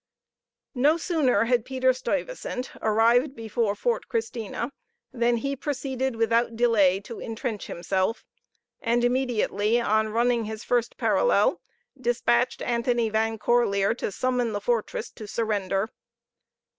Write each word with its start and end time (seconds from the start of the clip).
No 0.73 0.97
sooner 0.97 1.43
had 1.45 1.63
Peter 1.63 1.93
Stuyvesant 1.93 2.71
arrived 2.81 3.35
before 3.35 3.75
Forth 3.75 4.07
Christina, 4.09 4.71
than 5.13 5.37
he 5.37 5.55
proceeded 5.55 6.15
without 6.15 6.55
delay 6.55 6.99
to 7.01 7.21
entrench 7.21 7.67
himself, 7.67 8.25
and 8.81 9.03
immediately 9.03 9.79
on 9.79 10.09
running 10.09 10.45
his 10.45 10.63
first 10.63 10.97
parallel, 10.97 11.61
dispatched 11.95 12.63
Antony 12.63 13.09
Van 13.09 13.37
Corlear 13.37 13.93
to 13.97 14.11
summon 14.11 14.53
the 14.53 14.59
fortress 14.59 15.11
to 15.11 15.27
surrender. 15.27 15.91